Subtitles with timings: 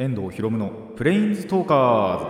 [0.00, 2.26] 遠藤博夢のプレインズトーカーズ。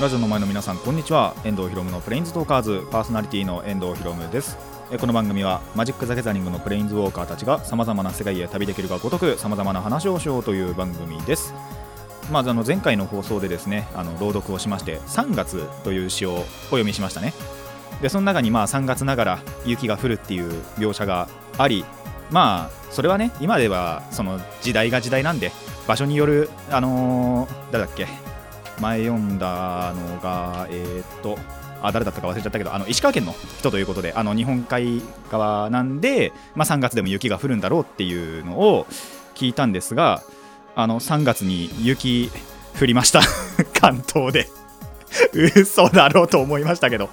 [0.00, 1.34] ラジオの前の皆さんこんにちは。
[1.44, 2.86] 遠藤博夢のプレインズトーカーズ。
[2.92, 4.77] パーソナリティの遠藤博夢です。
[4.96, 11.52] この番組はマジック・ザ・ギャザリングのプレインズウォーカーたちがさまざまな世界へ旅できるがごとくさまざまな話をしようという番組です。
[12.32, 17.34] まずあの前回の放送でですねあの朗読をしまして3月という詩をお読みしましたね。
[18.00, 21.84] でその中にまあ3月ながら雪が降るっていう描写があり
[22.30, 25.52] まあそれはね今ではその時代が時代なんで
[25.86, 28.06] 場所によるあのー誰だっけ？
[28.80, 31.38] 前読んだのがえーっと
[31.82, 38.86] あ誰だったか忘れちゃったけどあの石川県の人ということであの日本海側なんで、まあ、3月でも雪が降るんだろうっていうのを
[39.34, 40.22] 聞いたんですが
[40.74, 42.30] あの3月に雪
[42.80, 43.20] 降りました。
[43.80, 44.48] 関東で。
[45.56, 47.08] 嘘だろうと思いましたけど。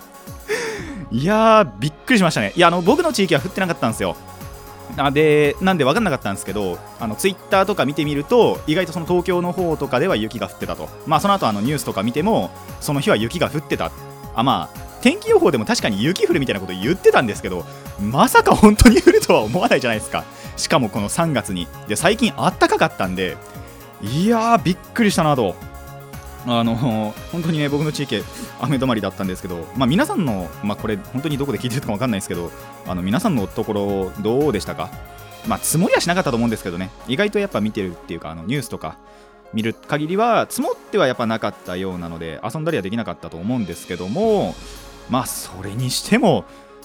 [1.11, 2.53] いやーびっくりしましたね。
[2.55, 4.15] いやあの僕の地域は降ってなかったんですよ。
[4.97, 10.89] あでなんで分かんなかったんですけどあのツイッターとか見てみると意外とその東京の方とかでは雪が降ってたと。
[11.07, 12.51] まあその後あのニュースとか見ても
[12.81, 13.91] その日は雪が降ってた
[14.35, 17.65] あまあ天気予報でも確かに雪降るみたいなこと言ってたんですけど
[18.01, 20.23] まさか本当に降るとは思わないじゃないですか。
[20.57, 21.67] しかもこの3月に。
[21.87, 23.37] で最近あったかかったんで
[24.01, 25.55] いやーびっくりしたなと。
[26.47, 28.23] あの本当にね僕の地域
[28.61, 32.51] 雨止まりだったんですけど、まあ、皆さんの、まあ、これ本当にどこで聞いてるか分かんないですけど
[32.85, 34.91] あの皆さんのところどうでしたか？
[35.47, 36.91] まあ積もりはしなかったと思うんですけどね。
[37.07, 38.97] 意外とやっぱ見てるっていうかあのニュースとか
[39.55, 44.53] 見る限りは積もってはやっぱなかったようなので遊んだりはできなかったと思うんですけども
[45.09, 46.43] まあそれにしても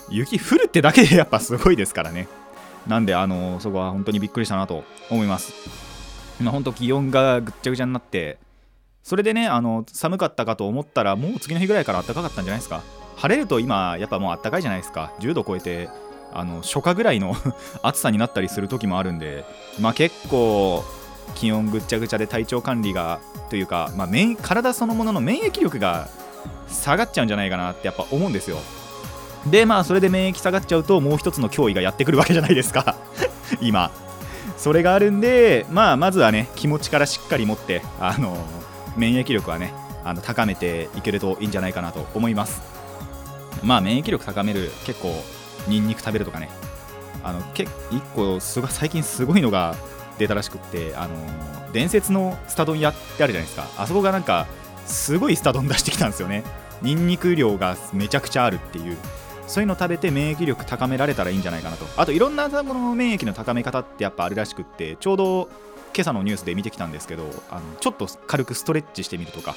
[0.08, 2.28] 雪降るってだけでやっぱすごいですからね。
[2.86, 5.52] なんであのそこは本当にびっくりしたなと思います。
[6.40, 8.38] 今本当気温がぐっちゃぐちゃになって
[9.02, 12.82] それでねあの寒かったかと思ったらもう次の日ぐらいから暖かかったんじゃないですか。
[13.16, 15.12] 晴れると今やっぱもう暖かいじゃないですか。
[15.20, 15.88] 10度超えて
[16.32, 17.34] あの初夏ぐらいの
[17.82, 19.44] 暑さになったりする時もあるんで
[19.80, 20.84] まあ結構
[21.34, 26.08] 気温ぐっちゃぐちゃで体調管理がというか、まあ、免体そのものの免疫力が
[26.68, 28.58] 下がっちゃうんじゃないかなってやっぱ思うんですよ。
[29.46, 32.96] でまあそれで免疫下がっちゃうともう一つの脅威がやってくるわけじゃないですか。
[33.60, 33.90] 今。
[34.56, 38.36] それがあるんでまあまずはね気持ちからしっかり持ってあの
[38.94, 39.72] 免疫力はね
[40.04, 42.60] あの高めていけるといいんじゃないかなと思います。
[43.62, 45.14] まあ免疫力高める結構
[45.66, 46.50] ニンニク食べるとかね。
[47.22, 49.76] あのけ1個すごい最近すごいのが
[50.20, 51.16] 出たらしくってあの
[51.72, 53.66] 伝説のスタ丼屋ってあるじゃないですか。
[53.78, 54.46] あそこがなんか
[54.86, 56.44] すごいスタ丼出してきたんですよね。
[56.82, 58.96] ニンニク量がめちゃくちゃあるっていう。
[59.46, 61.84] そういうの食べて免疫力高められたらいいんじゃないかなと。
[61.96, 65.48] あといろんなものの免疫の高め方ってやっぱあるらしくってちょうど
[65.92, 69.56] 今朝のニュースで見てきたんですけどあのちょっと軽くストレッチしてみるとか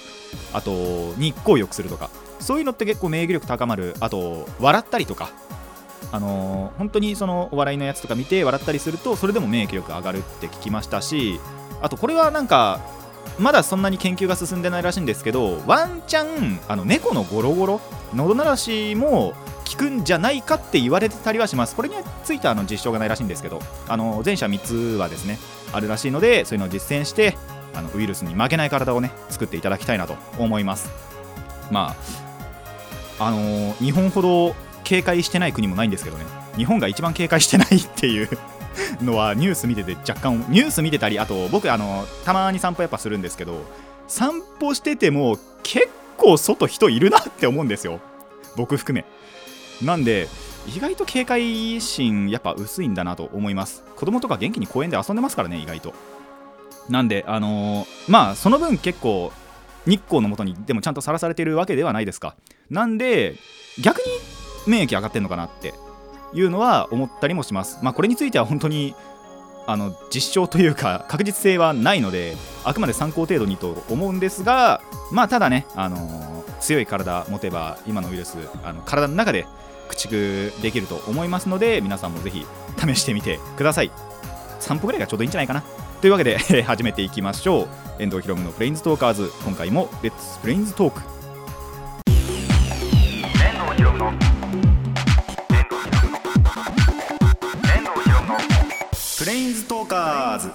[0.51, 2.09] あと日光浴するとか
[2.40, 3.95] そういうのって結構免疫力高まる。
[4.00, 5.30] あと笑ったりとか
[6.13, 11.40] あのー本当にそのお笑いのやつとか見て笑ったりするとそれでも免疫力上がるって聞きましたし
[11.81, 12.79] あとこれはなんか
[13.40, 17.81] まだそんなに研究が進んでないらしいんですけどワンチャンあの猫のゴロゴロ
[18.13, 19.34] 喉鳴らしも
[19.69, 21.75] 効くんじゃないかって言われてたりはします。
[21.75, 25.40] これについてはあの実証がないらしいんですけどあの前者3つはですね
[25.72, 27.35] あるらしいのでそういうのを実践して
[27.74, 30.90] あのウイルスに負けない体をね作っていただきたいなと思います。
[31.72, 31.95] ま
[33.19, 36.25] ああのー日本ほど警戒してない国もないんですけどね。
[36.55, 38.29] 日本が一番警戒してないっていう
[39.01, 43.66] のはニュース見てて若干ニュース見てたりあと僕あのたまに散歩やっぱするんですけど
[44.07, 47.99] 散歩してても結構外人いるなって思うんですよ。
[48.55, 49.05] 僕含め。
[49.85, 50.27] なんで
[50.67, 53.83] 意外と警戒心やっぱ薄いんだなと思います。
[53.95, 55.94] 子供とか元気に公園で遊んでますからね意外と。
[56.89, 59.31] なんであのーまあその分結構
[59.85, 62.35] 日光の下にでもちゃんとさらされてるわけではないですか。
[62.69, 63.35] なんで
[63.81, 64.03] 逆に
[64.68, 65.74] 免疫上がってんのかなって
[66.34, 67.79] いうのは思ったりもします。
[67.81, 68.96] まあこれについては本当に
[69.66, 74.81] あの実証というか確実性はないのであくまで参考程度にと思うんですが
[75.12, 76.33] まあただね、あのー
[76.63, 79.45] 強い体持てば今のウイルスあの体の中で
[79.89, 82.45] 駆逐できると思いますので皆さんもぜひ
[82.80, 83.92] 試してみてください。
[84.60, 85.63] 散歩ぐらいがちょうどいいんじゃないかな。
[86.01, 87.68] というわけで 始めていきましょう。
[88.01, 89.31] 遠藤ひろむのプレインズトーカーズ。
[89.44, 91.01] 今回もレッツプレインズトーク。
[92.07, 94.32] 遠藤ひろむの
[99.24, 100.50] プレインズトーカーズ。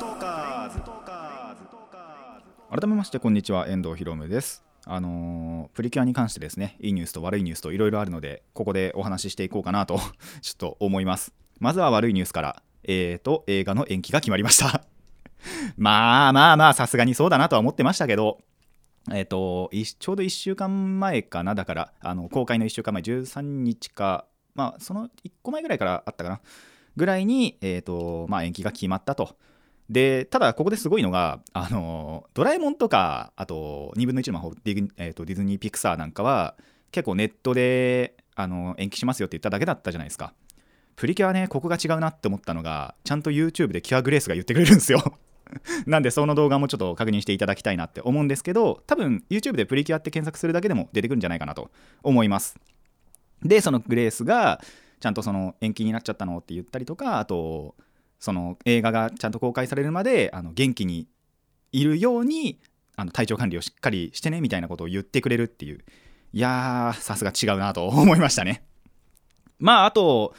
[2.70, 4.62] 改めましてこんにちは遠藤ひろむです。
[4.84, 9.98] あのープリキュアに関してですねいいニュースと悪いニュースといろいろあるのでここでお話ししていこうかなと
[10.42, 11.32] ちょっと思います。
[11.60, 14.84] まずは悪いニュースからえーと映画の延期が決まりました。
[15.78, 18.38] まあまあまあさすがにそうだなとは思ってましたけど
[19.10, 26.40] えっ、とちょうど1週間前かなだからあの公開の1週間前13日かまあその1個前ぐらいからあったかな。
[26.98, 29.36] ぐらいに、えーとまあ、延期が決まったと。
[29.88, 36.56] でただここですごいのがあのドラえもんとかあと2分の1の魔法ディ,、えーとディズニーピクサーなんかは
[36.92, 40.34] 結構ネットであの延期しますよって言っただけだったじゃないですか。
[40.96, 45.00] プリキュアねここが違うなって思ったのがちゃんと YouTube でキュアグレースが言ってくれるんですよ。
[45.86, 51.70] なんでその動画もちょっと確認していただきたいなって思うんですけど多分 YouTube でプリキュアって検索するだけでも出てくるんじゃないかなと
[52.02, 52.58] 思います。
[53.42, 54.60] でそのグレースが
[55.00, 57.74] ちゃんとその延期になっちゃったのって言ったりとかあと
[58.18, 61.06] その映画がちゃんと公開されるまであの元気に
[61.72, 62.58] いるように
[62.96, 65.84] あの体調管理をしっかりしてねみたいなことを言ってくれるっていう。
[66.32, 68.62] いやーさすが違うなと思いましたね。
[69.58, 70.34] まああと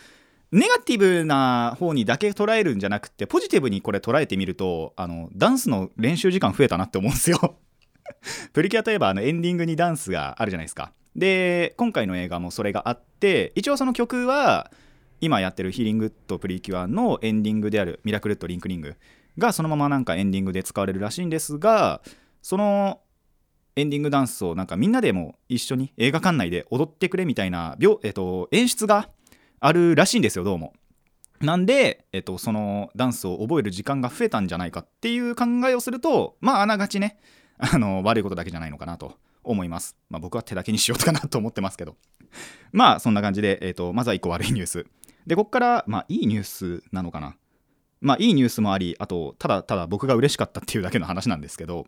[0.52, 7.58] ネガティブな方にだけ捉えるんじゃなくてポジティブにこれ捉えてみるとあのダンスの練習時間増えたなって思うんですよ。
[8.54, 10.92] プリキュアといえばあのエンディングにダンスがあるじゃないですか。
[11.16, 14.72] で今回の映画もそれがあって一応その曲は
[15.22, 18.96] 今やってるヒーリングとプリキュアのエンディングであるミラクルとリンクリング
[19.38, 22.02] がそのままなんかエンディングで使われるらしいんですが
[22.42, 23.02] その
[23.76, 29.10] エンディングダンスをなんかみんなでも一緒に映画館内で踊ってくれみたいな、えっと、演出が
[29.60, 30.74] あるらしいんですよどうも。
[31.42, 37.18] なんで、えっと、そのダンスを覚える時間が増えたんじゃないかっていう考えをするとまああながちね
[37.58, 39.96] あの悪いことだけじゃないのかなと思います。
[40.10, 41.96] まあ、僕は手だけにしようかなと思ってますけど。
[42.72, 44.86] まあそんな感じで、えっと、まずは1個悪いニュース。
[45.26, 47.36] で、こっから、まあいいニュースなのかな。
[48.02, 51.86] まあいいニュースもあり、あと、ただただ僕が嬉しかったっていうだけの話なんですけど、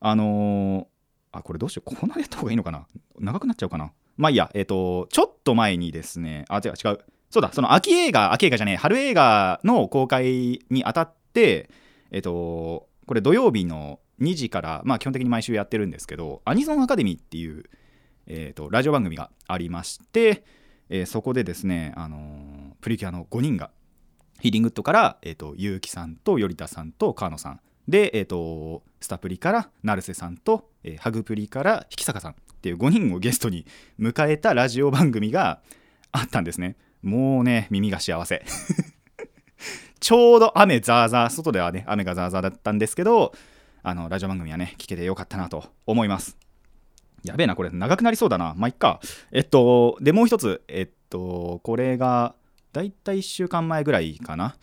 [0.00, 1.94] あのー、あ、これどうしよう。
[1.94, 2.86] こんなやった方がいいのかな
[3.18, 3.92] 長くなっちゃうかな。
[4.16, 6.98] まあいいや、えっ、と、ちょっと前にですね、あ、違う違う。
[7.30, 11.68] そうだ、その秋映画、秋映画じゃねえ、春映画の公開にあたって、
[12.10, 17.64] えっ、と、これ土曜日の2時から、まあ、基本的に毎週やってるんですけどアニソンアカデミーっていう、
[18.26, 20.44] えーと、ラジオ番組がありまして、
[20.88, 22.20] えー、そこでですね、あのー、
[22.80, 23.70] プリキュアの5人が
[24.40, 27.60] ヒーリングッドから、えーと、結城さんと頼田さんと川野さん。
[27.88, 33.66] で、えーと、スタプリから成瀬さんと、えー、ハグプリから引坂さんっていう5人をゲストに
[34.00, 35.60] 迎えたラジオ番組が
[36.12, 36.76] あったんですね。
[37.02, 38.44] もうね耳が幸せ。
[40.00, 43.34] ちょうど雨ザーザー外ではね雨がザーザーだったんですけど
[43.86, 46.38] あのラジオ番組はね聞けてよかったなと思います。
[47.22, 48.54] やべえなこれ長くなりそうだな。
[48.56, 48.98] まあいっか。
[49.30, 52.34] えっとでもう一つえっとこれが
[52.72, 54.56] だいたい1週間前ぐらいかな。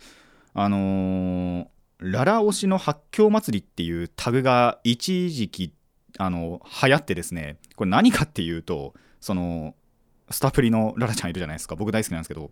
[0.54, 1.66] あのー、
[2.00, 5.72] ララ推しの発狂祭りっていうタグが一時期
[6.18, 7.58] あの流行ってですね。
[7.76, 9.76] これ何かっていうとその
[10.30, 11.76] スタプリのララちゃんいるじゃないですか。
[11.76, 12.50] 僕大好きなんですけど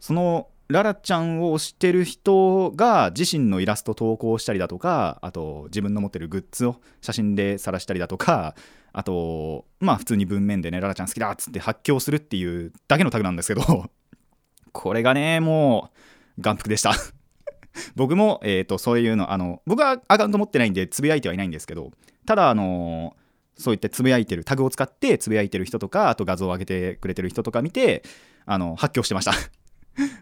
[0.00, 8.54] そのララちゃんを推してる人が自身のイラスト投稿したりだとかあと自分の持ってるグッズを写真で晒したりだとか
[8.92, 13.90] あとまあ普通に文面でねララちゃん好きだっつって発狂するっていうだけのタグなんですけど
[14.72, 15.90] これがねも
[16.38, 16.92] う眼福でした。
[17.94, 21.92] 僕も、えーと、そういうのあの僕はアカウント持ってないんでつぶやいてはいないんですけど
[22.26, 23.16] ただあの
[23.56, 28.02] そういってつぶやいてるタグを使ってつぶやいてる人とかあと画像を上げてくれてる人とか見て
[28.46, 29.59] あの発狂してました。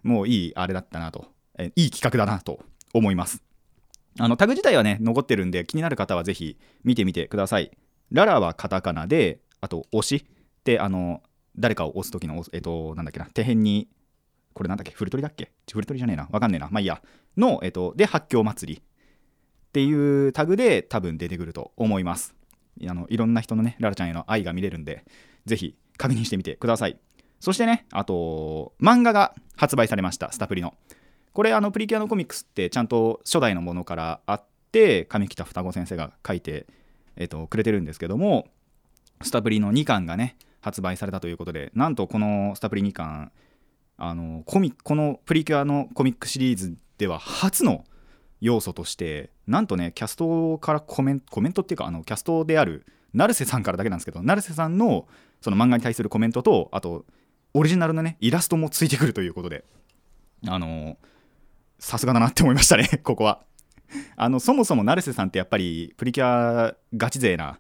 [0.03, 1.27] もういいあれだったなと、
[1.59, 2.61] えいい企画だなと
[2.95, 3.43] 思います。
[4.19, 7.71] あのタグ自体はね、残ってるんで、気になる方はぜひ見てみてください。
[8.11, 11.23] ララはカタカナで、あと、推しってあの、
[11.57, 13.89] 誰かを押す時の、えっと、なんだっけな、手辺に、
[14.55, 15.53] これなんだっけ、フルトリだっけ？
[15.71, 17.01] フルトリじゃねえな、わかんねえな、まあいいや、
[17.37, 18.83] の、えっと、で、発狂祭りっ
[19.73, 22.35] ていうタグで多分出てくると思います。
[22.89, 25.05] あのいろんな人のね、ララちゃんへの愛が見れるんで、
[25.47, 26.99] ぜひ確認してみてください。
[27.41, 30.75] そしてね、あと、漫画が発売されました、スタプリの。
[31.33, 36.67] これ、あの、プリキュアのコミックスってちゃんと初代のものからあって、上北双子先生が書いて、
[37.17, 38.49] えっと、くれてるんですけども、
[39.23, 43.33] スタプリの2巻がね、発売されたということで、なんとこのスタプリ2巻、
[43.99, 47.85] あのコミこのプリキュアのコミックシリーズでは初の
[48.41, 55.09] 要素としてなんとねキャストからコメントコメントっていうかあのキャストである成瀬さんからだけなんですけど成瀬さんの
[55.41, 57.05] その漫画に対するコメントとあと
[57.55, 59.65] オリジナルのねイラストもついてくるということで。
[60.47, 60.97] あの
[61.79, 63.41] さすがだなって思いましたね ここは。
[64.17, 67.57] あのそもそも成瀬さんってやっぱりプリキュアガチ勢な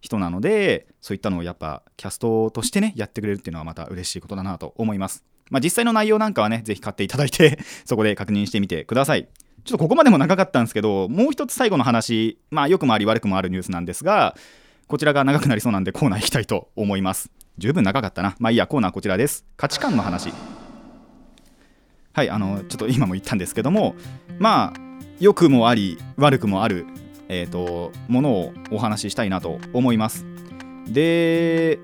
[0.00, 5.24] 人なのでそういったのをやっぱキャストとしてねやってくれるっていうのはまた嬉しいことだなと思います。
[5.50, 9.28] まあ、実際の内容なんかはねぜひ買っていただいて そこで確認してみてください。
[9.64, 14.36] ちょっとここまでも長かったんですけどもう一つ最後の話まあ良くもあり悪くもあるニュースなんですが
[14.86, 17.30] こちらが長くなりそうなんでコーナー行きたいと思います。
[17.58, 18.36] 十分長かったな。
[18.38, 19.46] まあいいやコーナーこちらです。
[19.56, 20.32] 価値観の話。
[22.12, 23.94] はいあのちょっと今も言ったんですけども
[24.38, 24.80] まあ
[25.20, 26.86] 良くもあり悪くもある、
[27.28, 30.24] えー、とものをお話ししたいなと思います。
[30.86, 31.78] で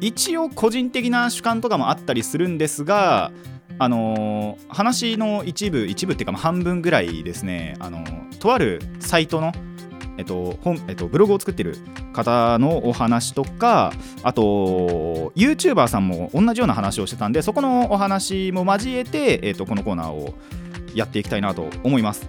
[0.00, 3.32] 一応個人的な主観とかもあったりするんですが
[3.78, 7.76] あのー話の一部一部っていうかまあ半分ぐらいですね。
[7.78, 9.52] あのーとあるサイトの
[10.18, 11.76] えっと本えっと、ブログを作ってる
[12.12, 13.92] 方のお話とか
[14.22, 20.34] あと YouTuber さんも同じような話をしてたんでそこのお話も交えて、えっと、このコーナーを
[20.94, 22.28] やっていきたいなと思います。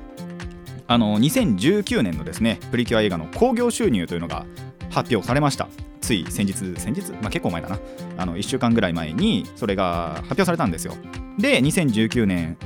[0.90, 4.46] あの2019年のですねプリキュア映画の興行収入というのが
[4.90, 5.68] 発表されました。
[6.00, 7.80] つい先日先日、まあ、結構前だな。
[8.18, 10.94] あの1週間ぐらい前にそれが発表されたんですよ。
[11.38, 12.58] で2019年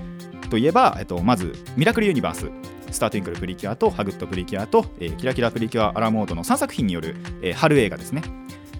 [0.50, 2.51] といえば、えっと、まずミラクルユニバース
[2.92, 8.22] スタートインクルプリキュアとハグッドプリキュアと、えーキラキラプリキュアアラモードの3作品による、えー春映画ですね。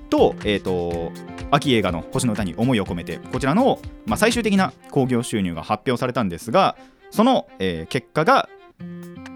[0.10, 1.12] と,、えー、と
[1.52, 6.76] 秋映画の星の歌に思いを込めてこちらの、まあ、最終的な興行収入が発表されたんですが
[7.12, 8.50] その、えー結果が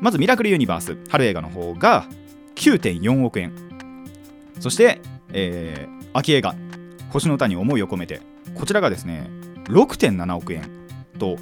[0.01, 2.05] まずミラクルユニバース春映画の方が
[2.55, 3.53] 9.4億円。
[4.59, 5.01] そして、
[5.31, 6.55] えー秋映画
[7.11, 8.21] 星の歌に思いを込めて
[8.55, 9.29] こちらがですね
[9.65, 10.69] 6.7億円
[11.19, 11.37] と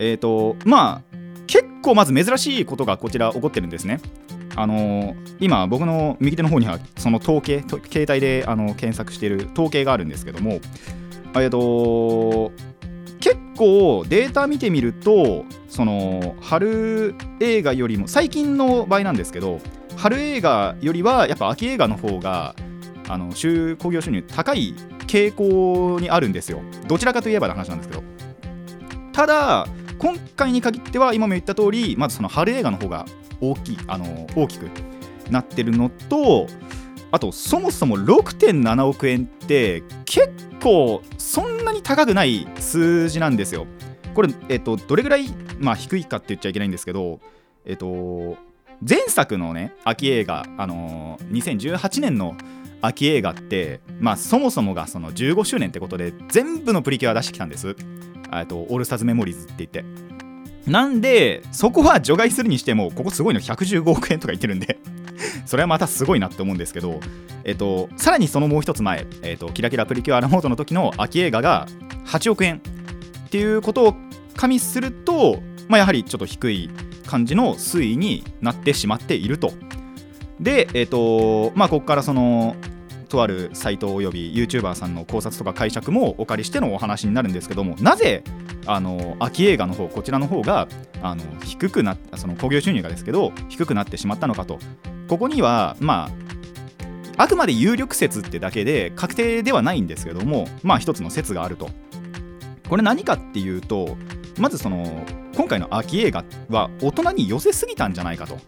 [0.00, 1.07] えっ、とまあ
[1.48, 4.00] 結構まず珍しいことがこちら起こってるんですね。
[4.54, 10.58] あのー今僕の右手の方にはその統計携帯であの検索している統計があるんですけども
[11.36, 12.50] えっと
[13.20, 19.60] 結構データ見てみるとその春映画よりも最近の場合なんですけど
[19.96, 22.56] 春映画よりはやっぱ秋映画の方が
[23.08, 24.74] あの収興行収入高い
[25.06, 26.60] 傾向にあるんですよ。
[26.86, 28.02] どちらかといえばの話なんですけど。
[29.12, 29.66] ただ
[29.98, 33.06] 今回に限っては今も言った通りまずその春映画の方が
[33.40, 34.70] 大きいあの大きく
[35.30, 36.46] なってるのと
[37.10, 40.30] あとそもそも6.7億円って結
[40.62, 43.66] 構そんなに高くない数字なんですよ。
[44.14, 45.28] これ、えっと、どれぐらい、
[45.58, 47.20] まあ、低いかって言っちゃいけないんですけど
[47.64, 48.36] えっと
[48.86, 52.36] 前作のね秋映画、あのー2018年の
[52.80, 57.74] 秋映画って、まあ、そもそもがその15周年ってことで全部のプリキュア出してきたんです。
[58.46, 59.84] とオールスターズメモリーズって言って。
[60.70, 63.40] なんでそこは除外するにしてもここすごいの。
[63.40, 64.78] 115億円とか言ってるんで。
[65.46, 67.00] それはまたすごいなって思うんですけど、
[67.44, 71.66] えっと、さらにそのもう一つ前、えっと、キラキラプリキュアアラモードの時の秋映画が
[72.06, 72.60] 8億円
[73.26, 73.94] っていうことを
[74.36, 76.70] 加味すると、まあ、やはりちょっと低い
[77.06, 79.52] 感じの推移になってしまっていると。
[80.40, 82.54] で、えっとまあ、ここからその
[83.08, 88.22] とあるサイトおよび YouTuber さんの考察とか解釈もお借りしてのお話になるんですけどもなぜ
[88.66, 90.68] あの秋映画の方こちらの方が
[91.02, 94.58] あの低くなったその興行収入がですけど低くなってしまったのかと。
[95.08, 96.10] ここにはま
[97.16, 101.70] ああくまで有力説ってだけで確定ではないんですけどもまあ一つの説があると。
[102.68, 103.96] これ何かっていうと
[104.38, 108.38] まずその今回の秋映画は大人に寄せすぎたんじゃないかと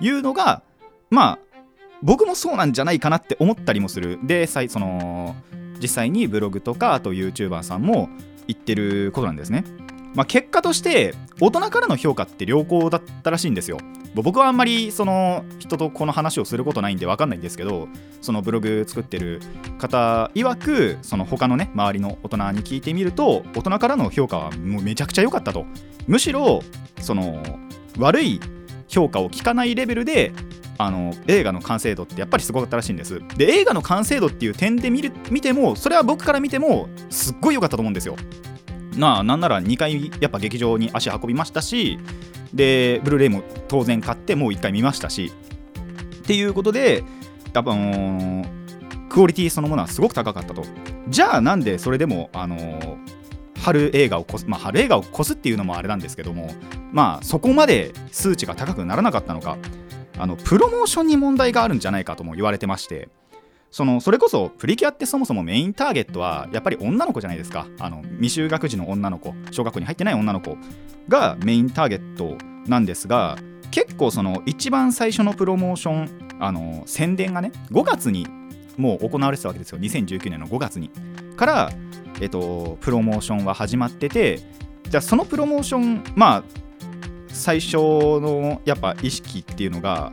[0.00, 0.62] いうのが
[1.10, 1.38] まあ
[2.02, 4.18] 僕もそうなんじゃないかなって思ったりもする。
[4.22, 5.34] でその
[5.80, 8.08] 実際にブログとかあと YouTuber さんも
[8.46, 9.64] 言ってることなんですね、
[10.14, 13.78] まあ、結果として大人からの評価って良好だったらしいんですよ。
[14.14, 17.86] 僕はあんまりその人とこの話をすることないんで分かんないんですけど
[18.22, 19.42] そのブログ作ってる
[19.78, 25.66] 方曰くその他のね周りの大人に聞いてみると大人からの評価はもうめちゃくちゃ良かったと。
[26.06, 26.62] むしろ
[27.00, 27.42] その
[27.98, 28.40] 悪い
[28.88, 30.32] 評価を聞かないレベルで
[30.78, 33.20] あの映画の完成度ってやっぱりすごかったらしいんです。
[33.36, 38.16] で映画の完成度っていう点で見る見てもそれは僕から見てもすっごい良かったと思うんですよ。
[38.96, 41.98] なあなんなら2回やっぱ劇場に足運びましたし
[42.54, 45.32] でブルーレイも当然買ってもう1回見ましたし。
[46.26, 47.04] っていうことで
[47.52, 48.44] 多分
[49.08, 50.64] クオリティそのものはすごく高かったと。
[51.08, 52.98] じゃあなんでそれでもあの
[53.62, 56.50] 春映画を越す、まあ、春映画を越すっていうのもあれなんですけども
[56.92, 59.56] まあそこまで数値が高くならなかったのか。
[60.18, 63.08] あのプロモーションに問題があるんじゃないかとも言われてまして
[63.70, 67.66] そのそれこそプリキュアってそもそもメインターゲットはやっぱり女の子じゃないですか。
[67.78, 70.56] あの未就学児の女の子小学校に入ってない女の子
[71.08, 73.36] がメインターゲットなんですが
[73.70, 78.26] 結構その一番最初のプロモーションあの宣伝がね5月に
[78.78, 79.78] もう行われてたわけですよ。
[79.78, 80.90] 2019年の5月に。
[81.36, 81.70] から、
[82.20, 84.40] えっと、プロモーションは始まってて
[84.88, 86.44] じゃあそのプロモーションまあ
[87.36, 90.12] 最初のやっぱ意識っていうのが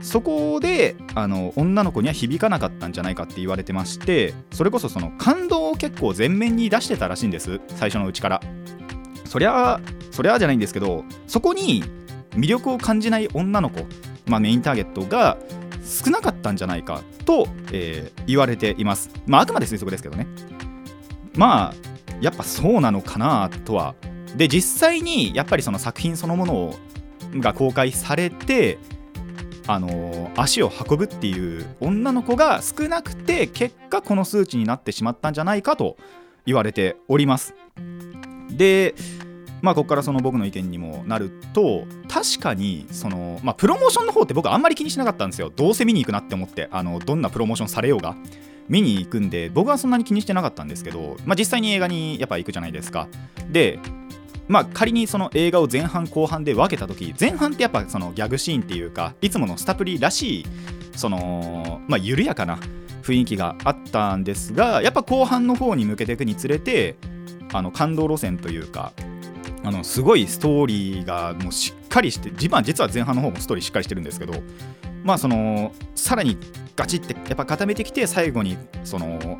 [0.00, 8.40] そこであの女の子には響かなかったんじゃないかって言われてましてそれこそその感動を結構前面に出してたらしいんです最初のうちから。
[9.24, 9.80] そりゃ
[10.12, 11.82] そりゃじゃないんですけどそこに
[12.36, 13.80] 魅力を感じない女の子、
[14.26, 15.38] まあ、メインターゲットが
[15.84, 19.10] 少なかったんじゃないかと、えー言われています。
[19.26, 20.26] まああくまで推測ですけどね。
[21.36, 21.74] まあ
[22.20, 23.94] やっぱそうなのかなとは
[24.36, 26.74] で実際にやっぱりその作品そのものを
[27.36, 28.78] が公開されて
[29.66, 35.96] あの足を運ぶっていう女の子が少なくて結果この数値になってしまったんじゃないかと
[36.44, 37.54] 言われております。
[38.50, 38.94] で
[39.62, 45.50] まあここからその僕の意見にもなると確かにその、まあ、プロモーションの方って僕あんまり気にしなかったんですよ。
[45.54, 48.14] どうせ見に行くなって思ってあのどんなプロモーションされようが。
[48.66, 53.08] 見に行くんで僕はそんなに気にしてなかったんですけど、まあ、実際に映画にやっぱ行くじゃないですか。
[53.50, 53.78] で
[54.48, 60.46] まあ仮にその映画を前半後半で分けた時前半ってやっぱそのギャグシーンっていうかいつものスタプリらしい
[60.96, 62.58] そのまあ緩やかな
[63.02, 66.96] 雰囲気があったんですがやっぱ後半の方に向けていくにつれて
[67.52, 68.92] あの感動路線というか
[69.62, 74.34] あのすごいストーリーがもうしっかりして実は前半の方もストーリーしっかりしてるんですけど
[75.02, 76.38] まあそのさらに
[76.76, 79.38] ガチってやっぱ固めてきて最後にその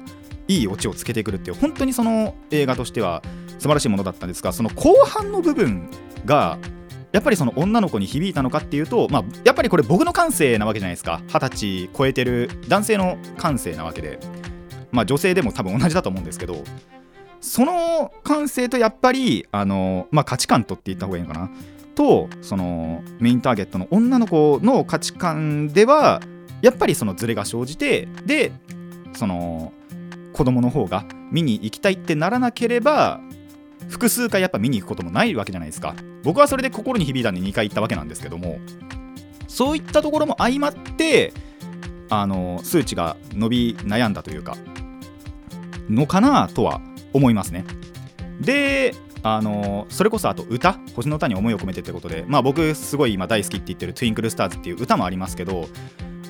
[0.48, 3.22] いいオチをつけてくるっていう本当にその映画としては
[3.58, 5.88] 素晴らしいものだったんですがその後半の部分
[6.24, 6.58] が
[7.12, 11.22] やっぱりその女の子に響いたのかっていうと、まあ、やっぱりこれ僕の感性なわけじゃないですか。
[11.28, 14.18] 二十歳超えてる男性の感性なわけで、
[14.90, 16.64] まあ、女性でも多分同じだと思うんですけど
[17.40, 21.50] その感性とやっぱりあの、まあ、価値観とって言った方がいいのかな。
[21.94, 26.20] とそのメインターゲットの女の子の価値観では
[26.62, 28.50] やっぱりそのズレが生じてで
[29.12, 29.72] その
[30.32, 33.20] 子供の方が見に行きたいってならなければ
[33.88, 35.94] 複数回やっぱ見に行くこともないわけじゃないですか。
[36.22, 38.58] 僕はそれで心に響いたんで2回行ったわけなんですけども。
[39.46, 41.32] そういったところも相まって
[42.10, 44.56] あの数値が伸び悩んだというか
[45.88, 46.80] のかなとは
[47.12, 47.64] 思いますね。
[48.40, 50.78] であのそれこそあと歌。
[50.96, 52.24] 星の歌に思いを込めてってことで。
[52.26, 55.68] まあ僕すごい今大好きって言ってる「トゥインクルスターズっていう歌もありますけど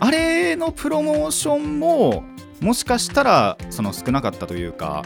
[0.00, 2.24] あれのプロモーションも
[2.60, 5.02] もしかしたらその少なかったというか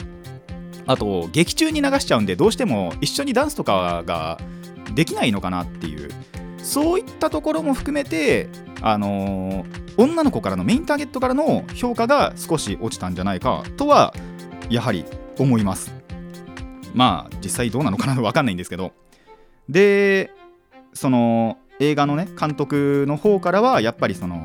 [0.88, 4.38] あと劇中に流しちゃうんでどうしても一緒にダンスとかが
[4.95, 6.11] できないのかなっていう
[6.62, 8.49] そういったところも含めて
[8.80, 9.66] あの、
[9.97, 14.14] 女の子からのメインターゲットからの評価が少し落ちたんじゃないかとは
[14.70, 15.05] やはり
[15.38, 15.92] 思います。
[16.94, 18.92] まあ実際どうなのかな分かんないんですけど。
[19.68, 20.31] で
[20.94, 24.42] その映画のね監督の方からはやっぱりその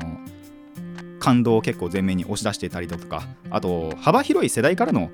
[1.18, 5.10] 感動を結構前面に押し出してたりだとかあと幅広い世代からの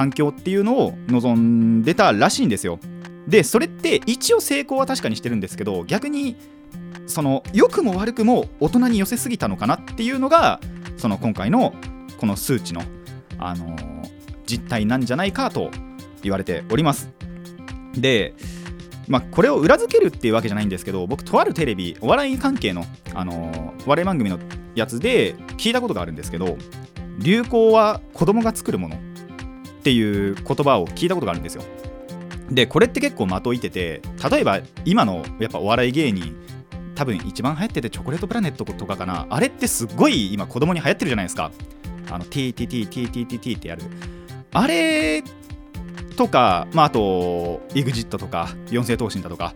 [0.00, 2.78] 反響っていうのを望んでたらしいんですよ。
[3.28, 6.36] でそれって一応成功は確かにしてるんですけど逆に
[7.06, 10.58] その良くも悪くも大人に寄せすぎたのかなっていうのが
[10.96, 11.74] その今回の
[12.18, 12.80] この数値の、
[13.38, 14.10] あのー、
[14.46, 15.70] 実態なんじゃないかと
[16.22, 17.10] 言われております。
[17.92, 18.32] で
[19.06, 24.38] まあ、これを裏付けるっていうわけじゃないんですけど僕とあるテレビお笑い関係の、あのー、お笑い番組の
[24.74, 26.56] やつで聞いたことがあるんですけど
[27.18, 29.09] 流行は子供が作るもの。
[29.80, 31.62] っていう言葉を聞いたことがあるんですよ。
[32.50, 36.36] でこれって結構的いてて例えば今のやっぱお笑い芸人
[36.94, 39.26] 多分一番流行っててチョコレートプラネットとかかな。
[39.30, 41.50] あれってすごい今子供に流行ってるじゃないですか。
[42.10, 43.82] あの TTTTTTT ってやる。
[44.52, 45.22] あれ
[46.16, 49.54] とか、まあ、あと EXIT とか四世闘神だとか。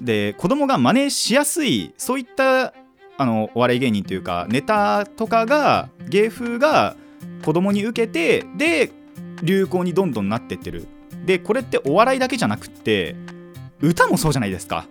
[0.00, 2.74] で子供が真似しやすいそういった
[3.16, 6.96] あのお笑い芸人というかネタとかが芸風が
[7.44, 8.92] 子供に受けてで
[9.42, 10.86] 流行にどんどんなってってる。
[11.24, 13.16] でこれってお笑いだけじゃなくって
[13.80, 14.86] 歌もそうじゃないですか。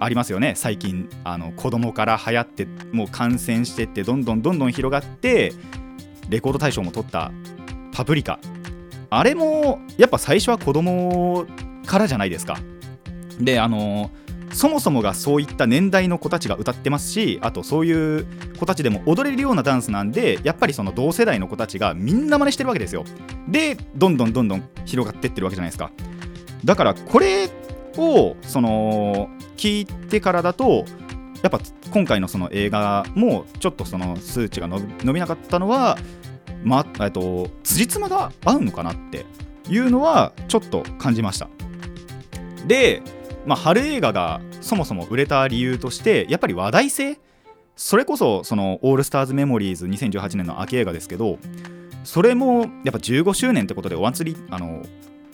[0.00, 0.54] ありますよね。
[0.56, 5.52] 最近あの子供から流行ってもう感染してってどんどんどんどん広がって
[6.28, 7.32] レコード大賞も取った
[7.92, 8.38] 「パプリカ」
[9.10, 11.46] あれもやっぱ最初は子供
[11.86, 12.58] からじゃないですか。
[13.40, 14.10] であの
[14.52, 18.26] そもそもがそういった年代の子たちが歌ってますしあとそういう
[18.58, 23.04] 子たちでも踊れるようなダンスなんでやっぱりその同世代の子たちがみんな真似してるわけですよ。
[23.48, 25.90] でどんどんどんどん広がってってるわけじゃないですか。
[26.64, 27.48] だからこれ
[27.96, 30.84] をその聞いてからだと
[31.42, 31.60] やっぱ
[31.92, 35.98] 今回のその映画もちょっとその数値が伸びなかったのは
[36.62, 39.26] まえっと辻褄が合うのかなって
[39.68, 41.48] いうのはちょっと感じました。
[42.66, 43.02] で
[43.46, 47.18] まあ、春映画がそもそも売れた理由としてやっぱり話題性
[47.76, 51.38] それこそそのオールスターズメモリーズ2018年の秋映画ですけど
[52.04, 54.82] それもやっぱ15周年ってことでお祭りあの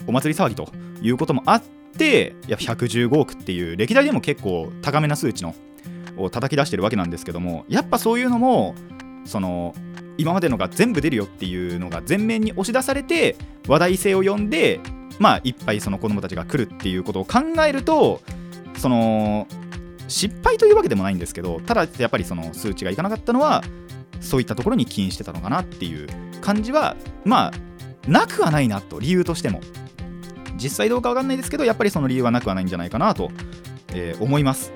[0.07, 0.68] お祭り騒ぎと
[1.03, 1.62] いうこともあっ
[1.96, 5.55] てやっぱ115億っていう歴代でも結構高めな数値の
[6.16, 8.75] を叩き出してるわけなんですけどもやっぱそういうのも
[9.25, 9.75] その
[10.18, 13.37] 今までのが全部出るよっていうのが前面に押し出されて
[13.68, 14.81] 話題性を呼んで
[15.18, 18.20] まあいっぱいその子供たちが来るっていうことを考えると
[18.77, 19.46] その
[20.09, 23.62] 失敗というわけでもないんですけどただやっぱりその数値がいかなかったのは
[24.20, 26.09] そういったところに起因してたのかなっていう
[26.40, 27.53] 感じはまあ
[28.09, 29.61] なくはないなと理由としても
[30.57, 33.31] 実際どうかわかんないですけどやっぱりその理由はなくはないんじゃないかなと
[33.94, 34.73] えー思います。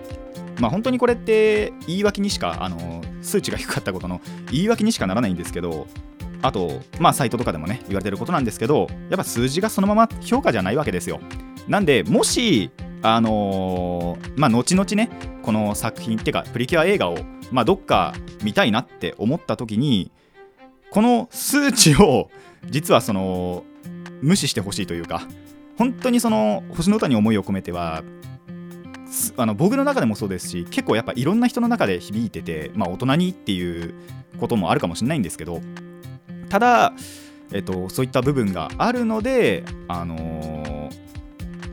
[0.60, 4.20] まあ本当にこれって言い訳にしかあの数値が低かったことの
[4.52, 5.86] 言い訳にしかならないんですけど
[6.42, 11.20] あとまあサイトとかでもね言われてることなんですけどやっぱ数字がそのまま評価じゃないわけですよ。
[11.66, 12.70] なんでもし
[13.02, 15.10] あのーまあ後々ね
[15.42, 17.18] この作品っていうかプリキュア映画を
[17.50, 20.10] まあどっか見たいなって思った時に
[20.90, 22.30] この数値を
[22.68, 23.64] 実はその
[24.20, 25.26] 無視してほしいというか
[25.76, 28.02] 本当にその星の歌に思いを込めては
[29.36, 33.94] あの僕の中でもそうですし結構やっぱいろんな人の中で響いてて、まあ、大人にっていう
[34.38, 35.60] こともあるかもしれないんですけど
[36.48, 36.92] ただ、
[37.52, 40.64] えっと、そういった部分があるので、あのー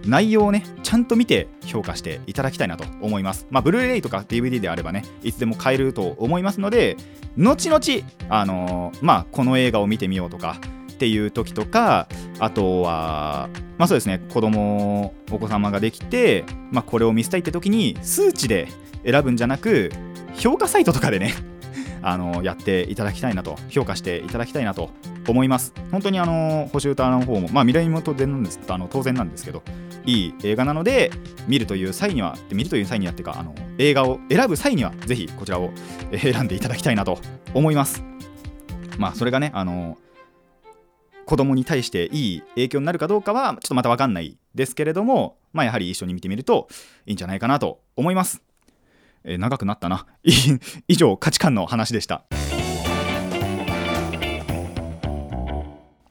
[0.05, 3.45] 内容をねちゃんと見て評価していただきたいなと思います。
[3.49, 6.97] まあ、ブルーレイとか DVD であればねいつでも買えると思いますので
[7.37, 7.81] 後々、
[8.29, 10.57] あのーまあ、この映画を見てみようとか
[11.01, 18.67] っていう時とかあとはまあそうですね子供お子様ができて、まあ、これを見せたいって時に数値で
[19.03, 19.89] 選ぶんじゃなく
[20.35, 21.33] 評価サイトとかでね
[22.03, 24.91] あのやっていただきたいなと評価していただきたいなと
[25.27, 25.73] 思います。
[25.91, 29.63] 本当にあの星歌の方もまあ未来も当然なんですあの当然なんですけど
[30.05, 31.09] いい映画なので
[31.47, 35.71] 見るという際には見るという際にはっていうかあの映画を選ぶ際にはぜひこちらを
[36.15, 37.17] 選んでいただきたいなと
[37.55, 38.03] 思います。
[38.99, 39.97] まあそれがねあの
[41.31, 46.67] 子供に対していい影響になるかどうかはちょっとまた分かんないですけれどもまあやはり一緒に見てみると
[47.05, 48.41] いいんじゃないかなと思います、
[49.23, 50.07] えー長くなったな。
[50.89, 52.25] 以上価値観の話でした。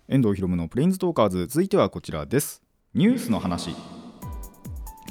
[0.09, 2.63] 遠藤ひろむのプレインズトーカーズ続いてはこちらです。
[2.95, 3.75] ニュースの話。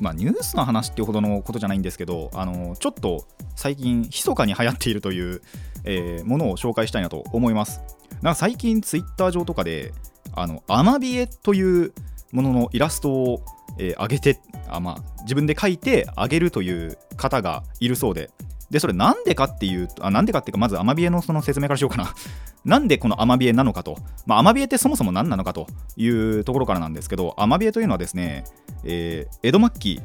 [0.01, 5.43] まあニュースの話っていうほどのことじゃないんですけどあのちょっと最近密かに流行っているという、
[5.83, 7.98] えーものを紹介したいなと思います。
[8.21, 9.93] なんか最近ツイッター上とかで
[10.33, 11.93] あのアマビエという
[12.31, 13.43] もののイラストを、
[13.77, 18.29] えー上げてあ、まあ、自分で描いてあげるという方がいるそうで。
[18.69, 22.13] でそれなんでかっていうとなんでかっていうかまずアマビエのその説明からしようかな。
[22.65, 25.65] なんでこのアマビエなのかと、まあ、アマビエってそもそも何なのかと
[25.97, 28.43] いうところからなんですけどアマビエというのはですね、
[28.83, 30.01] えー江戸末期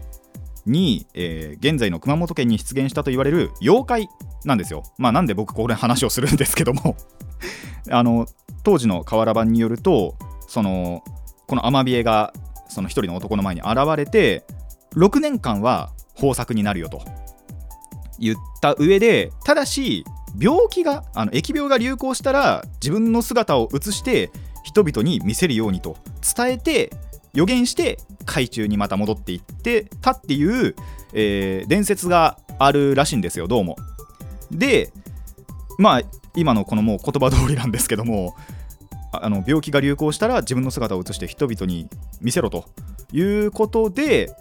[0.65, 4.09] に、えー現在の熊本県に出現したと言われる妖怪
[4.45, 4.83] なんですよ。
[4.99, 6.97] まあなんで僕これ話をするんですけども
[7.91, 8.27] あの
[8.63, 10.17] 当時の瓦版によると
[10.49, 11.03] その
[11.47, 12.33] このアマビエが
[12.69, 14.45] その一人の男の前に現れて
[14.95, 17.03] 6年間は豊作になるよと
[18.19, 20.05] 言った上でただし
[20.39, 24.31] 病気があの疫病が流行したら自分の姿を映して
[24.65, 25.97] 人々に見せるようにと
[26.37, 26.91] 伝えて
[27.35, 30.75] 予言して海中にまた戻っていってたっていう、
[31.13, 33.77] えー伝説があるらしいんですよどうも。
[34.51, 34.93] で
[35.79, 36.03] まあ
[36.37, 38.37] 今のこのもう言葉通りなんですけども
[39.13, 41.89] あの病気が流行したら自分の姿を映して人々に
[42.21, 42.65] 見せろと
[43.13, 44.35] いうことで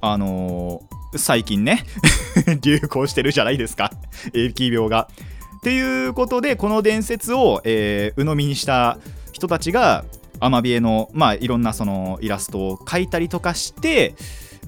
[0.00, 1.86] あのー最近ね
[2.60, 3.92] 流行してるじゃないですか
[4.34, 5.08] 疫病が。
[5.56, 8.98] っていうことでこの伝説を、えー鵜呑みにした
[9.32, 10.04] 人たちが
[10.40, 14.14] アマビエの、まあ、いろんなそのイラストを描いたりとかして、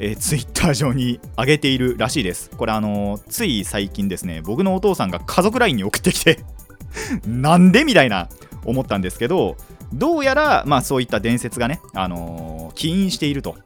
[0.03, 2.51] えー、ツイッター上に上げているらしいです。
[2.51, 6.41] これあのーつい最近ですね僕のお父さんが家族 LINE に送ってきて
[7.27, 8.29] なんでみたいな
[8.65, 9.57] 思ったんですけど
[9.93, 13.57] どうやら、まあ、そういった伝説がね、あのー起因していると。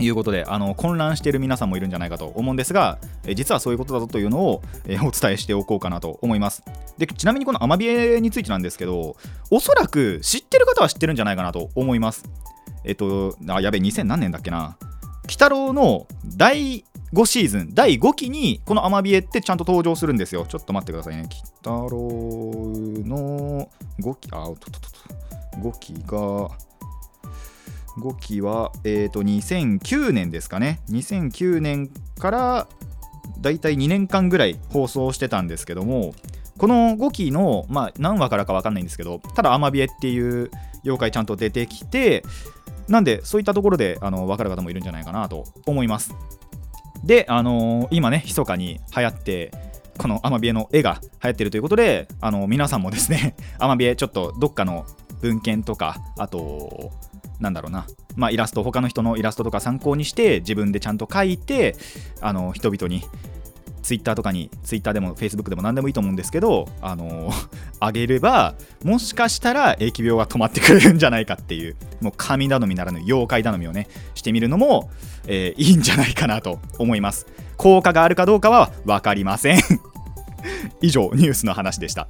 [0.00, 6.64] いうことであの混乱している皆さんもいるんじゃないかと思うんですが、え実はそういうことだぞというのを、えお伝えしておこうかなと思います。
[6.98, 9.16] でちなみにこのアマビエについてなんですけど
[9.50, 12.24] おそらく知ってる方は知ってるんじゃないかなと思います。
[12.84, 14.76] えっとあやべ2000何年だっけな。
[15.24, 16.06] 鬼太郎の
[16.36, 20.46] 第5シーズン第5期にこのアマビエってちゃんと登場するんですよ。
[20.46, 21.22] ちょっと待ってくださいね。
[21.22, 21.98] 鬼太郎
[23.06, 23.68] の
[24.00, 24.92] 5期あおっとっとっ
[25.60, 25.68] と。
[25.68, 26.50] 5期が
[27.98, 30.80] 5期は、えー、と2009年ですかね。
[30.90, 32.66] 2009年から
[33.40, 36.14] だいたい2年間ぐらい放送してたんですけども
[36.58, 40.50] この5期の、まあ、何話からか分かんないんですけどただアマビエっていう
[40.84, 42.24] 妖怪ちゃんと出てきて
[42.92, 46.14] なんでそういったところであの分かる方もいるんじゃないかなと思います。
[47.02, 49.50] で、あのー今ね密かに流行って
[49.96, 54.84] このアマビエの絵が流行ってるということで、あの皆さんもですね アマビエちょっとどっかの
[55.22, 56.92] 文献とかあと
[57.40, 61.76] なんだろうな、まあ、イラスト他の人のイラストとか参考にして自分でちゃんと描いて
[62.20, 63.02] あの人々に
[63.82, 67.30] ツイッターとかにツイッターでもフェイスブックでも何でもいいと思うんですけどあの
[67.80, 74.90] あげればもしかしたら疫病が止まってくれるんじゃないかっていうもう神頼みならぬ妖怪頼みをねしてみるのも、
[75.26, 77.26] えーいいんじゃないかなと思います。
[77.56, 79.58] 効果があるかどうかは分かりません。
[80.80, 82.08] 以上ニュースの話でした。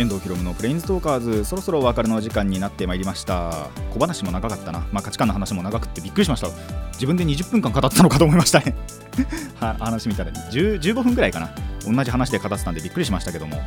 [0.00, 3.68] 遠藤ひろむのプレインズトーカーズそろそろお別れの時間になってまいりました。
[3.92, 6.48] 小話も長かったな、まあ、価値観の話も長くてびっくりしました。
[6.94, 8.74] 自分で20分間語ったのかと思いましたね。
[9.60, 11.50] は話見たら15分ぐらいかな。
[11.86, 13.60] 同じ話で語ってたんでびっくりしましたけども。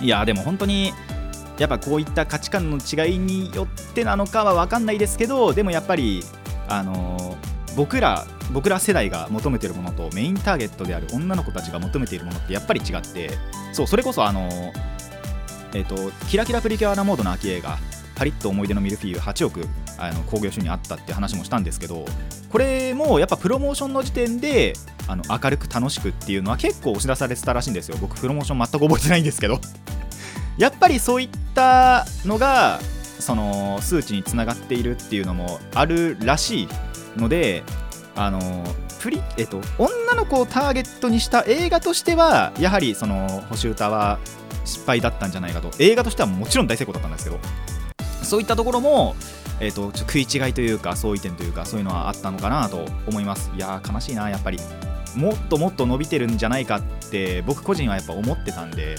[0.00, 0.92] いやでも本当に
[1.58, 6.24] やっぱこういった価値観の違いによってなのかは分かんないですけどでもやっぱり
[6.68, 7.36] あの
[7.76, 13.30] 僕ら僕ら世代が求めてるものとメインターゲットである女の子たちが求めているものってやっぱり違って
[13.72, 14.48] そうそれこそあの
[15.74, 17.78] えっ、とキラキラプリキュアなモードの秋映画
[18.14, 19.64] パリッと思い出のミルフィーユ8億
[19.98, 22.04] あの興行収入あったって話もしたんですけど
[22.50, 24.74] これもやっぱプロモーションの時点で
[25.08, 27.96] あの明るく楽しくっていうのは結構押し出されてたらしいんですよ。
[28.00, 29.60] 僕プロモーション全く覚えてないんですけど。
[30.58, 32.78] やっぱりそういったのが
[33.18, 36.68] その数値につながっているっていうのもあるらしい
[37.16, 37.64] ので
[38.14, 38.64] あの
[39.00, 44.18] プリ、えっと、女の子をターゲットにした映画としてはやはりその星歌は
[44.64, 45.70] 失敗だったんじゃないかと。
[45.78, 47.38] 映画としてはもちろん大成功だったんですけど。
[48.22, 49.16] そういったところも、
[49.60, 53.50] えっと、食い違いというか相違点というかそういうのはあったのかなと思います。
[53.54, 54.58] いやー悲しいなやっぱり。
[55.14, 58.96] もっともっと伸びてるんじゃないかって僕個人はやっぱ思ってたんで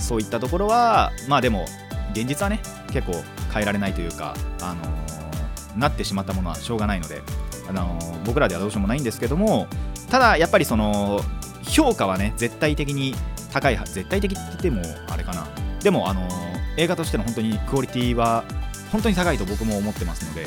[0.00, 1.64] そういったところはまあでも
[2.12, 2.60] 現実はね
[2.92, 3.22] 結構
[3.52, 7.22] 変えられないというか、あのーなってしまったものはしょうがないので、
[7.68, 9.68] あのー僕らではどうしようもないんですけども
[10.10, 11.20] ただやっぱりその
[11.62, 13.14] 評価はね絶対的に
[13.52, 15.46] 高い絶対的って言ってもあれかな。
[15.80, 16.28] でも、あの
[16.76, 18.44] 映画としての本当にクオリティは
[18.92, 20.46] 本当に高いと僕も思ってますので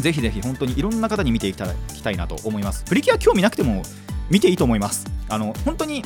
[0.00, 2.84] ぜひぜひ本当にいろんな方に見ていただきたいなと思います。
[2.84, 3.82] プリキュア興味なくても
[4.30, 5.06] 見ていいと思います。
[5.28, 6.02] あの本当に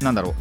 [0.00, 0.34] なんだろう。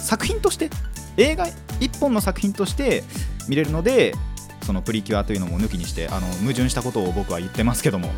[0.00, 0.70] 作品として
[1.16, 1.46] 映画
[1.80, 3.04] 一本の作品として
[3.48, 4.14] 見れるので
[4.62, 8.10] そのプリキュアというのも抜きにしてあの矛盾したことを僕は言ってますけども。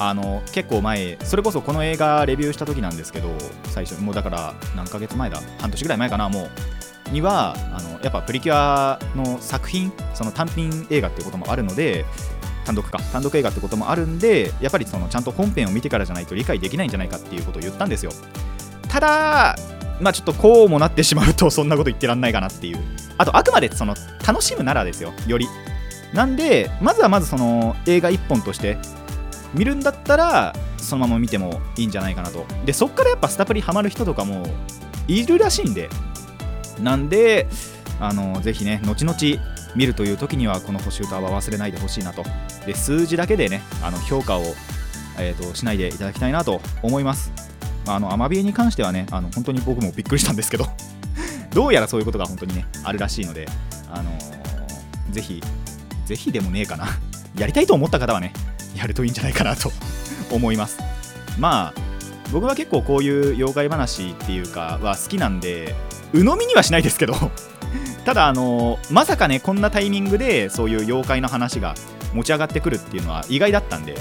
[0.00, 3.28] あの結構前それこそこの映画レビューした時なんですけど
[3.64, 6.48] 最初もうだから何ヶ月前だ半年ぐらい前かなも
[7.08, 12.06] うにはあのやっぱプリキュアの作品その単品映画っていうこともあるので
[12.64, 18.12] 単独か単独映画ってこともあるんでやっぱりそのちゃんと本編を見てからじゃないと理解できないんじゃないかっていうことを言ったんですよ。
[18.88, 19.56] ただ
[20.00, 22.78] まあちょっとこうもなってしまうと そんなこと言ってらんないかなっていう。
[23.18, 23.94] あとあくまでその
[24.26, 25.46] 楽しむならですよより。
[26.14, 28.78] なんでまずはまずその映画1本として
[29.54, 32.46] 見るんだったらそのまま見てもいいんじゃないかなと。
[32.64, 34.44] でそっからやっぱスタプリハマる人とかも
[35.08, 35.88] いるらしいんで。
[36.80, 37.46] なんで
[38.00, 39.16] あのぜひね後々
[39.76, 42.24] 見るという時にはこの星歌は忘れないでほしいなと。
[42.66, 44.42] で数字だけでねあの評価を、
[45.18, 47.32] えー、としないでいただきたいなと思います。
[47.86, 50.66] あのアマビエに関してはねあの本当に僕もびっくりしたんですけど。
[51.52, 53.48] どうやらそういうことが本当にねあるらしいので
[53.92, 54.40] あのー
[55.10, 55.42] ぜひ
[56.06, 56.86] ぜひでもねえかな。
[57.36, 58.32] やりたいと思った方はね
[58.76, 59.72] やるといいんじゃないかなと
[60.30, 60.78] 思います。
[61.38, 61.80] まあ
[62.32, 65.74] 僕は結構こういう妖怪話っていうかは好きなんで
[66.12, 67.14] 鵜呑みにはしないですけど
[68.04, 71.74] ただあのまさかねこんなタイミングでそういう妖怪の話が
[72.14, 73.96] 持ち上がってくるっていうのは意外だったんで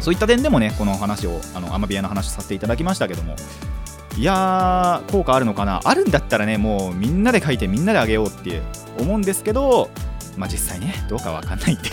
[0.00, 3.36] そういった点でもねこの話をあのアマビアの話をさせていただきましたけども
[4.16, 5.80] いやー効果あるのかな？
[5.84, 8.62] あるんだったらねもうみんなで書いてみんなであげようって
[8.98, 9.90] 思うんですけど
[10.36, 11.90] まあ実際ねどうかわかんないんで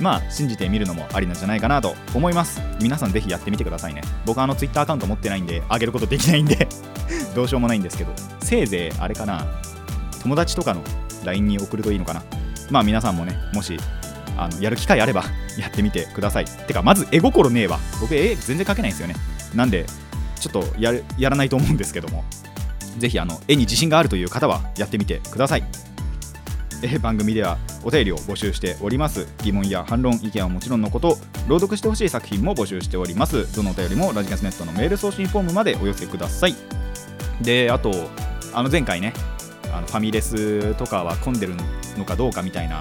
[0.00, 2.60] まあ信じてみるのもありなんじゃないかなと思います。
[2.80, 4.02] 皆さんぜひやってみてくださいね。
[4.24, 6.68] 僕はあの Twitter アカウント持ってないんであげることできないんで。
[7.34, 8.12] どうしようもないんですけど。
[8.40, 9.46] せいぜいあれかな。
[10.22, 10.82] 友達とかの
[11.24, 12.22] LINE に送るといいのかな。
[12.70, 13.78] まあ皆さんもねもし
[14.36, 15.24] あのやる機会あれば
[15.56, 16.44] やってみてください。
[16.44, 17.78] てかまず絵心ねえわ。
[18.00, 19.14] 僕絵全然描けないんですよね。
[19.54, 19.86] なんで
[20.38, 22.24] ちょっとややらないと思うんですけども。
[22.98, 25.64] ぜひあの絵に自信があるという方はやってみてください。
[26.82, 29.26] え番組ではお便りを募集しております。
[29.42, 33.54] 疑問や反論意見はもちろんのこと朗読してほしい作品も募集しております。
[33.54, 36.54] どのお便りもラジカスネットのメール送信フォームまでお寄せください。
[37.40, 37.92] であと
[38.52, 39.12] あの前回ね
[39.72, 41.54] あのファミレスとかは混んでる
[41.96, 42.80] のかどうかみたいな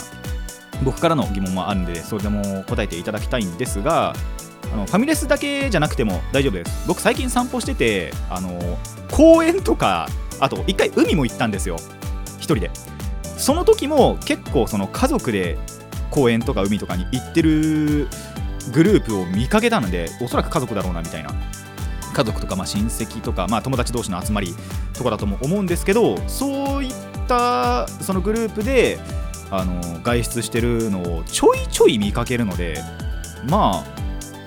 [0.84, 4.13] 僕からの疑問もあるんでそれでも答えていただきたいんですが
[4.73, 6.88] あのファミレスだけじゃなくても大丈夫です。
[6.88, 8.77] 僕最近散歩しててあの
[9.12, 10.08] 公園とか
[10.39, 11.77] あと一回海も行ったんですよ。
[12.38, 12.71] 一人で。
[13.38, 15.58] その時も結構その家族で
[16.10, 18.08] 公園とか海とかに行ってる
[18.74, 21.32] グループを見かけたのでおそらく家族だろうなみたいな。
[22.15, 24.56] 家族とかまあ親戚とかまあ友達同士の集まり
[24.93, 26.93] とかだとも思うんですけどそういっ
[27.28, 28.98] たそのグループで
[29.52, 32.82] あの外出してるのをちょいちょい見かけるので
[33.50, 33.84] ま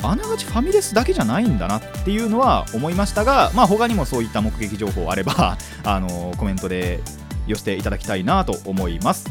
[0.03, 7.01] ああながちファミレスだけじゃないんだなっていうのは思いましたがまあ他にもそういった目撃情報あれば あのコメントで
[7.49, 9.29] 寄せていただきたいなと思います。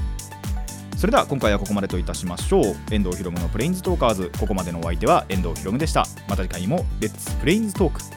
[0.97, 2.75] それでは今回はここまでといたしましょう。
[2.91, 4.32] 遠藤ひろむのプレインズトーカーズ。
[4.39, 6.06] ここまでのお相手は遠藤ひろむでした。
[6.27, 8.16] また次回もレッツプレインズトーク。